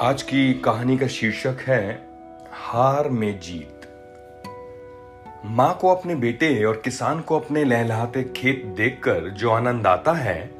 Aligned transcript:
आज 0.00 0.22
की 0.22 0.54
कहानी 0.54 0.98
का 0.98 1.06
शीर्षक 1.06 1.56
है, 1.60 2.08
हार 2.52 3.08
में 3.08 3.40
जीत। 3.40 3.80
माँ 5.44 5.78
को 5.80 5.94
अपने 5.94 6.14
बेटे 6.14 6.64
और 6.64 6.76
किसान 6.76 7.20
को 7.20 7.38
अपने 7.38 7.64
लहलहाते 7.64 8.24
खेत 8.24 8.64
देखकर 8.64 9.28
जो 9.28 9.50
आनंद 9.50 9.86
आता 9.86 10.12
है, 10.12 10.54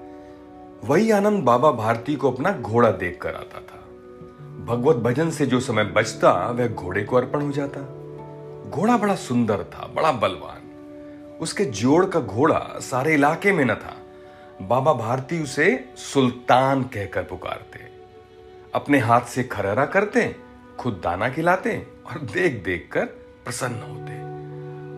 वही 0.84 1.10
आनंद 1.10 1.42
बाबा 1.42 1.70
भारती 1.70 2.14
को 2.14 2.30
अपना 2.30 2.52
घोड़ा 2.52 2.90
देखकर 2.90 3.34
आता 3.34 3.58
था। 3.58 3.80
भगवत 4.64 4.96
भजन 4.96 5.30
से 5.30 5.46
जो 5.46 5.60
समय 5.60 5.84
बचता, 5.84 6.50
वह 6.50 6.68
घोड़े 6.68 7.02
को 7.02 7.16
अर्पण 7.16 7.40
हो 7.42 7.52
जाता। 7.52 7.80
घोड़ा 8.70 8.96
बड़ा 8.96 9.14
सुंदर 9.14 9.56
था, 9.56 9.92
बड़ा 9.94 10.12
बलवान। 10.12 10.70
उसके 11.40 11.64
जोड़ 11.64 12.06
का 12.06 12.20
घोड़ा 12.20 12.66
सारे 12.80 13.14
इलाके 13.14 13.52
में 13.52 13.64
न 13.64 13.74
था। 13.74 13.96
बाबा 14.62 14.92
भारती 14.92 15.42
उसे 15.42 15.92
सुल्तान 15.96 16.82
कहकर 16.82 17.22
पुकारते। 17.22 17.89
अपने 18.74 18.98
हाथ 18.98 19.20
से 19.20 19.44
खरहरा 19.44 19.86
करते, 19.86 20.36
खुद 20.78 21.00
दाना 21.04 21.28
खिलाते 21.28 21.86
और 22.06 22.18
देख 22.18 22.64
देख 22.64 22.88
कर 22.92 23.04
प्रसन्न 23.44 23.74
होते। 23.74 24.12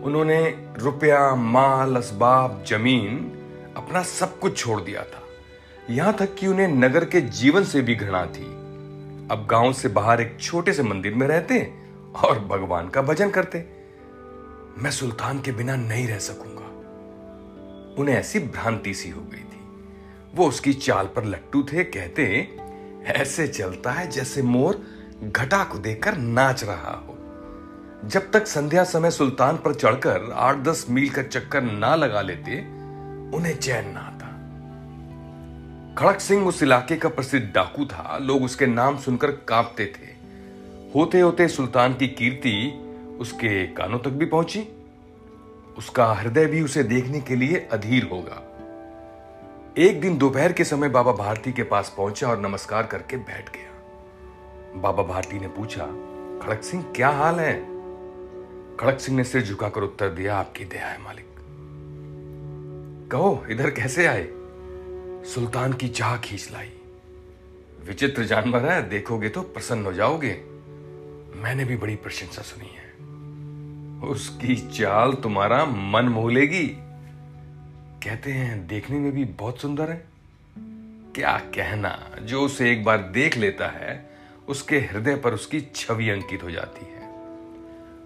उन्होंने 0.05 0.67
रुपया, 0.77 1.35
माल, 1.35 1.95
असबाब, 1.95 2.63
ज़मीन 2.67 3.39
अपना 3.77 4.03
सब 4.03 4.39
कुछ 4.39 4.57
छोड़ 4.57 4.81
दिया 4.81 5.03
था। 5.03 5.23
यहाँ 5.89 6.13
तक 6.13 6.35
कि 6.35 6.47
उन्हें 6.47 6.67
नगर 6.67 7.05
के 7.05 7.21
जीवन 7.21 7.63
से 7.63 7.81
भी 7.81 7.95
घृणा 7.95 8.25
थी। 8.25 8.45
अब 9.31 9.47
गाँव 9.49 9.73
से 9.73 9.87
बाहर 9.87 10.21
एक 10.21 10.37
छोटे 10.41 10.73
से 10.73 10.83
मंदिर 10.83 11.15
में 11.15 11.27
रहते 11.27 11.73
और 12.25 12.39
भगवान 12.39 12.89
का 12.89 13.01
भजन 13.01 13.29
करते। 13.29 13.57
मैं 14.77 14.91
सुल्तान 14.91 15.41
के 15.41 15.51
बिना 15.51 15.75
नहीं 15.75 16.07
रह 16.07 16.17
सकूँगा। 16.17 16.63
उन्हें 18.01 18.15
ऐसी 18.15 18.39
भ्रांति 18.39 18.93
सी 18.93 19.09
हो 19.09 19.21
गई 19.21 19.37
थी। 19.37 19.61
वो 20.35 20.47
उसकी 20.47 20.73
चाल 20.73 21.07
पर 21.07 21.25
लट्टू 21.25 21.63
थे, 21.63 21.83
कहते 21.83 22.55
ऐसे 23.05 23.47
चलता 23.47 23.91
है 23.91 24.09
जैसे 24.09 24.41
मोर 24.41 24.87
घटा 25.23 25.63
को 25.63 25.77
देखकर 25.77 26.17
नाच 26.17 26.63
रहा 26.63 26.91
हो। 26.91 27.17
जब 28.05 28.31
तक 28.31 28.47
संध्या 28.47 28.83
समय 28.83 29.11
सुल्तान 29.11 29.57
पर 29.57 29.73
चढ़कर 29.73 30.31
आठ 30.33 30.57
दस 30.57 30.85
मील 30.89 31.09
का 31.09 31.23
चक्कर 31.23 31.61
ना 31.61 31.95
लगा 31.95 32.21
लेते, 32.21 32.59
उन्हें 33.37 33.59
चैन 33.59 33.89
ना 33.89 33.99
आता। 33.99 34.23
खड़क 35.97 36.19
सिंह 36.19 36.47
उस 36.47 36.63
इलाके 36.63 36.95
का 36.95 37.09
प्रसिद्ध 37.09 37.55
डाकू 37.55 37.85
था। 37.85 38.17
लोग 38.21 38.43
उसके 38.43 38.65
नाम 38.65 38.97
सुनकर 38.97 39.31
कांपते 39.31 39.85
थे। 39.85 40.13
होते 40.95 41.19
होते 41.19 41.47
सुल्तान 41.47 41.93
की 41.93 42.07
कीर्ति 42.07 42.79
उसके 43.19 43.67
कानों 43.67 43.99
तक 43.99 44.09
भी 44.09 44.25
पहुँची। 44.25 44.67
उसका 45.77 46.13
हृदय 46.13 46.45
भी 46.45 46.61
उसे 46.61 46.83
देखने 46.83 47.19
के 47.19 47.35
लिए 47.35 47.69
अधीर 47.71 48.09
होगा। 48.11 48.52
एक 49.77 50.01
दिन 50.01 50.17
दोपहर 50.17 50.53
के 50.53 50.63
समय 50.63 50.89
बाबा 50.89 51.11
भारती 51.11 51.53
के 51.53 51.63
पास 51.63 51.93
पहुँचा 51.97 52.27
और 52.27 52.39
नमस्कार 52.39 52.85
करके 52.85 53.17
बैठ 53.17 53.49
गया। 53.49 53.71
बाबा 54.81 55.03
भारती 55.03 55.39
ने 55.39 55.47
पूछा, 55.47 55.85
खड़क 56.45 56.61
सिंह, 56.63 56.83
क्या 56.95 57.09
हाल 57.09 57.39
है? 57.39 57.59
खड़क 58.77 58.99
सिंह 58.99 59.17
ने 59.17 59.23
सिर 59.23 59.41
झुकाकर 59.41 59.81
उत्तर 59.81 60.09
दिया, 60.09 60.37
आपकी 60.37 60.65
दया 60.65 60.87
है, 60.87 61.01
मालिक। 61.01 61.25
कहो, 63.11 63.45
इधर 63.49 63.69
कैसे 63.69 64.05
आए? 64.05 64.27
सुल्तान 65.25 65.73
की 65.73 65.87
चाह 65.87 66.17
खींच 66.17 66.49
लाई। 66.53 66.71
विचित्र 67.87 68.23
जानवर 68.23 68.65
है, 68.65 68.89
देखोगे 68.89 69.29
तो 69.29 69.41
प्रसन्न 69.41 69.85
हो 69.85 69.93
जाओगे। 69.93 70.41
मैंने 71.35 71.65
भी 71.65 71.77
बड़ी 71.77 71.95
प्रशंसा 71.95 72.41
सुनी 72.41 72.69
है। 72.69 72.93
उसकी 74.09 74.55
चाल 74.55 75.13
तुम्हारा 75.13 75.65
मन 75.65 76.05
मोह 76.05 76.31
लेगी। 76.31 76.82
कहते 78.03 78.31
हैं, 78.31 78.67
देखने 78.67 78.99
में 78.99 79.11
भी 79.11 79.25
बहुत 79.25 79.61
सुंदर 79.61 79.89
है। 79.89 80.05
क्या 81.15 81.37
कहना, 81.37 82.09
जो 82.21 82.41
उसे 82.41 82.71
एक 82.71 82.83
बार 82.83 82.97
देख 82.97 83.37
लेता 83.37 83.67
है, 83.67 84.09
उसके 84.47 84.79
हृदय 84.79 85.15
पर 85.15 85.33
उसकी 85.33 85.61
छवि 85.75 86.09
अंकित 86.09 86.43
हो 86.43 86.51
जाती 86.51 86.85
है। 86.85 87.09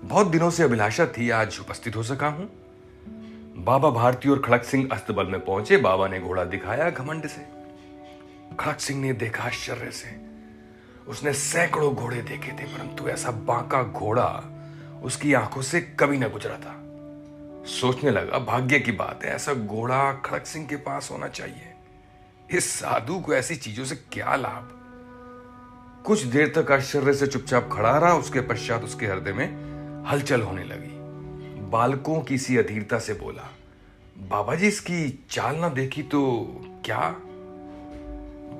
बहुत 0.07 0.27
दिनों 0.27 0.49
से 0.49 0.63
अभिलाषा 0.63 1.05
थी, 1.05 1.29
आज 1.29 1.59
उपस्थित 1.59 1.95
हो 1.95 2.03
सका 2.03 2.27
हूँ। 2.27 2.49
बाबा 3.63 3.89
भारती 3.89 4.29
और 4.29 4.39
खड़क 4.39 4.63
सिंह 4.63 4.89
अस्तबल 4.91 5.25
में 5.25 5.45
पहुँचे, 5.45 5.77
बाबा 5.77 6.07
ने 6.07 6.19
घोड़ा 6.19 6.43
दिखाया 6.43 6.89
घमंड 6.89 7.27
से। 7.27 7.41
खड़क 8.59 8.79
सिंह 8.79 9.01
ने 9.01 9.13
देखा 9.13 9.43
आश्चर्य 9.43 9.91
से। 9.91 10.15
उसने 11.07 11.33
सैकड़ों 11.33 11.95
घोड़े 11.95 12.21
देखे 12.21 12.51
थे, 12.51 12.63
परंतु 12.63 13.07
ऐसा 13.07 13.31
बांका 13.31 13.83
घोड़ा 13.83 14.43
उसकी 15.03 15.33
आँखों 15.33 15.61
से 15.61 15.81
कभी 15.81 16.17
ना 16.17 16.27
गुजरा 16.27 16.57
था। 16.57 16.86
सोचने 17.67 18.11
लगा, 18.11 18.39
भाग्य 18.39 18.79
की 18.79 18.91
बात 18.91 19.23
है, 19.23 19.35
ऐसा 19.35 19.53
घोड़ा 19.53 20.13
खड़क 20.13 20.45
सिंह 20.45 20.67
के 20.67 20.75
पास 20.75 21.09
होना 21.11 21.27
चाहिए। 21.27 21.73
इस 22.51 22.69
साधु 22.71 23.19
को 23.19 23.33
ऐसी 23.33 23.55
चीज़ों 23.55 23.85
से 23.85 23.95
क्या 23.95 24.35
लाभ? 24.35 24.73
कुछ 26.05 26.23
देर 26.23 26.53
तक 26.57 26.71
आश्चर्य 26.71 27.13
से 27.13 27.27
चुपचाप 27.27 27.69
खड़ा 27.73 27.97
रहा, 27.97 28.13
उसके 28.13 28.41
पश्चात 28.41 28.83
उसके 28.83 29.05
हृदय 29.05 29.33
में 29.33 29.47
हलचल 30.07 30.41
होने 30.41 30.63
लगी। 30.63 30.93
बालकों 31.61 32.21
की 32.21 32.37
सी 32.37 32.57
अधीरता 32.57 32.99
से 32.99 33.13
बोला, 33.13 33.49
बाबा 34.17 34.55
जी, 34.55 34.67
इसकी 34.67 35.27
चाल 35.29 35.55
ना 35.55 35.69
देखी 35.69 36.03
तो 36.03 36.21
क्या? 36.85 37.15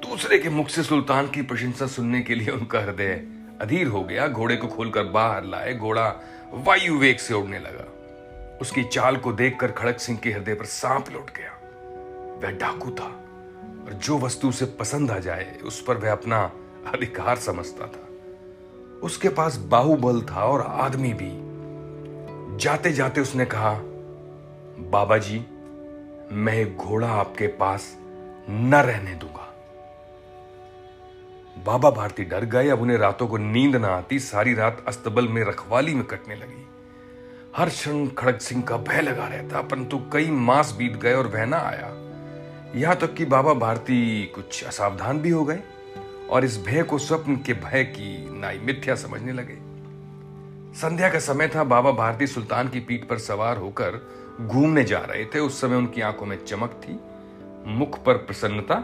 दूसरे 0.09 0.39
के 0.39 0.49
मुख 0.49 0.69
से 0.69 0.83
सुल्तान 0.83 1.27
की 1.27 1.41
प्रशंसा 1.41 1.87
सुनने 1.87 2.21
के 2.21 2.35
लिए 2.35 2.49
उनका 2.49 2.79
हृदय 2.79 3.13
अधीर 3.61 3.87
हो 3.87 4.03
गया। 4.03 4.27
घोड़े 4.27 4.55
को 4.55 4.67
खोलकर 4.67 5.03
बाहर 5.03 5.43
लाए, 5.43 5.73
घोड़ा 5.73 6.13
वायु 6.53 6.97
वेग 6.97 7.17
से 7.17 7.33
उड़ने 7.33 7.59
लगा। 7.59 7.93
उसकी 8.61 8.83
चाल 8.83 9.17
को 9.17 9.33
देखकर 9.33 9.71
खड़क 9.71 9.99
सिंह 9.99 10.17
के 10.17 10.31
हृदय 10.31 10.53
पर 10.53 10.65
सांप 10.65 11.05
लौट 11.11 11.29
गया। 11.29 11.51
वह 12.43 12.51
डाकू 12.51 12.91
था 12.91 13.07
और 13.85 13.93
जो 13.93 14.17
वस्तु 14.17 14.49
उसे 14.49 14.65
पसंद 14.65 15.11
आ 15.11 15.19
जाए, 15.19 15.59
उस 15.63 15.81
पर 15.81 15.97
वह 15.97 16.11
अपना 16.11 16.51
अधिकार 16.93 17.35
समझता 17.35 17.87
था। 17.87 18.07
उसके 19.03 19.29
पास 19.29 19.57
बाहुबल 19.57 20.21
था 20.21 20.43
और 20.45 20.61
आदमी 20.61 21.13
भी। 21.13 21.47
जाते 22.57 22.91
जाते 22.91 23.21
उसने 23.21 23.45
कहा 23.45 23.73
बाबा 24.89 25.17
जी 25.17 25.45
मैं 26.31 26.77
घोड़ा 26.77 27.09
आपके 27.09 27.47
पास 27.47 27.97
न 28.49 28.75
रहने 28.85 29.13
दूँगा। 29.15 29.53
बाबा 31.65 31.89
भारती 31.89 32.23
डर 32.23 32.45
गए, 32.45 32.69
अब 32.69 32.81
उन्हें 32.81 32.97
रातों 32.97 33.27
को 33.27 33.37
नींद 33.37 33.75
ना 33.75 33.87
आती, 33.87 34.19
सारी 34.19 34.53
रात 34.53 34.83
अस्तबल 34.87 35.27
में 35.27 35.43
रखवाली 35.43 35.93
में 35.93 36.03
कटने 36.03 36.35
लगी। 36.35 36.67
हर 37.57 37.69
क्षण 37.69 38.07
खड़ग 38.07 38.37
सिंह 38.37 38.61
का 38.63 38.77
भय 38.77 39.01
लगा 39.01 39.27
रहता, 39.27 39.61
परंतु 39.61 39.97
कई 40.13 40.29
मास 40.29 40.73
बीत 40.77 40.95
गए 40.95 41.13
और 41.13 41.27
वह 41.27 41.45
ना 41.45 41.57
आया। 41.57 41.87
यहाँ 42.75 42.95
तक 42.95 43.13
कि 43.13 43.25
बाबा 43.25 43.53
भारती 43.53 44.25
कुछ 44.25 44.63
असावधान 44.63 45.19
भी 45.19 45.29
हो 45.29 45.43
गए 45.45 45.59
और 46.29 46.45
इस 46.45 46.57
भय 46.65 46.83
को 46.83 46.97
स्वप्न 46.97 47.35
के 47.35 47.53
भय 47.53 47.83
की 47.83 48.39
नाई 48.39 48.59
मिथ्या 48.59 48.95
समझने 48.95 49.33
लगे। 49.33 49.57
संध्या 50.79 51.09
का 51.09 51.19
समय 51.19 51.47
था, 51.47 51.63
बाबा 51.63 51.91
भारती 51.91 52.27
सुल्तान 52.27 52.69
की 52.69 52.79
पीठ 52.79 53.07
पर 53.07 53.17
सवार 53.17 53.57
होकर 53.57 53.99
घूमने 54.41 54.83
जा 54.83 54.99
रहे 54.99 55.25
थे। 55.25 55.39
उस 55.39 55.61
समय 55.61 55.75
उनकी 55.75 56.01
आँखों 56.01 56.25
में 56.25 56.37
चमक 56.45 56.81
थी, 56.83 56.99
मुख 57.71 58.03
पर 58.03 58.17
प्रसन्नता 58.17 58.83